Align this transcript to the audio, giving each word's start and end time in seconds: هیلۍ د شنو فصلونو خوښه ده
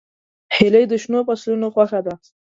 هیلۍ 0.55 0.85
د 0.91 0.93
شنو 1.03 1.19
فصلونو 1.27 1.67
خوښه 1.73 1.99
ده 2.05 2.13